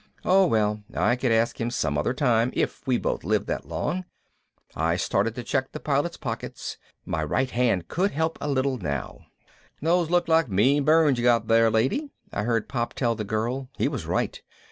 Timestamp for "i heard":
12.33-12.67